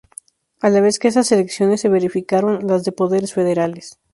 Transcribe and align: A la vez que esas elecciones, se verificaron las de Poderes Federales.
A 0.61 0.71
la 0.71 0.81
vez 0.81 0.97
que 0.97 1.07
esas 1.09 1.31
elecciones, 1.31 1.79
se 1.81 1.87
verificaron 1.87 2.65
las 2.65 2.83
de 2.83 2.91
Poderes 2.91 3.35
Federales. 3.35 3.99